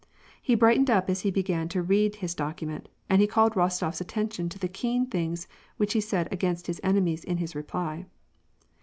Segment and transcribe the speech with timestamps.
[0.41, 4.49] He brightened up as he began to read his document, and he called Rostofs attention
[4.49, 8.07] to the keen things which he said against his enemies in his reply.